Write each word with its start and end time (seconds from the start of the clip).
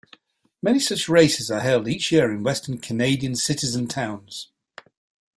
Many 0.63 0.79
such 0.79 1.07
races 1.07 1.51
are 1.51 1.59
held 1.59 1.87
each 1.87 2.11
year 2.11 2.31
in 2.33 2.41
Western 2.41 2.79
Canadian 2.79 3.35
cities 3.35 3.75
and 3.75 3.87
towns. 3.87 4.47